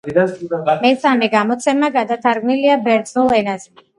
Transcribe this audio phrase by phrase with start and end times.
[0.85, 3.87] მესამე გამოცემა გადათარგმნილია ბერძნულ ენაზე.